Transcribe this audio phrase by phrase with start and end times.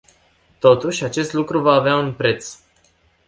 [0.59, 2.57] Totuși, acest lucru va avea un preț.